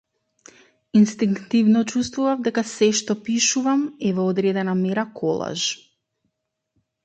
Инстинктивно 0.99 1.81
чувствував 1.91 2.41
дека 2.49 2.63
сѐ 2.71 2.97
што 3.01 3.17
пишувам 3.29 3.87
е 4.07 4.17
во 4.21 4.27
одредена 4.33 4.77
мера 4.83 5.07
колаж. 5.23 5.71